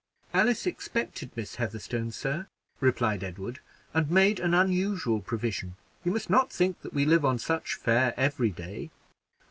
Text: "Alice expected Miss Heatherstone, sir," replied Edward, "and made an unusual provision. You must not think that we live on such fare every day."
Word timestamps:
"Alice 0.33 0.65
expected 0.65 1.29
Miss 1.37 1.57
Heatherstone, 1.57 2.09
sir," 2.09 2.47
replied 2.79 3.23
Edward, 3.23 3.59
"and 3.93 4.09
made 4.09 4.39
an 4.39 4.51
unusual 4.55 5.19
provision. 5.21 5.75
You 6.03 6.11
must 6.11 6.27
not 6.27 6.51
think 6.51 6.81
that 6.81 6.95
we 6.95 7.05
live 7.05 7.23
on 7.23 7.37
such 7.37 7.75
fare 7.75 8.15
every 8.17 8.49
day." 8.49 8.89